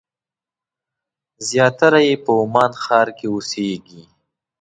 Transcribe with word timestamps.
زیاتره 1.47 1.99
یې 2.07 2.15
په 2.23 2.31
عمان 2.41 2.71
ښار 2.83 3.07
کې 3.17 3.25
اوسېږي. 3.31 4.03